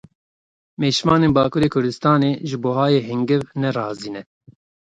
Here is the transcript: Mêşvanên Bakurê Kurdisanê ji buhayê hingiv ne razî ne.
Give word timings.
Mêşvanên 0.81 1.31
Bakurê 1.37 1.69
Kurdisanê 1.73 2.31
ji 2.49 2.57
buhayê 2.63 3.01
hingiv 3.09 3.41
ne 3.61 3.69
razî 3.77 4.09
ne. 4.15 4.21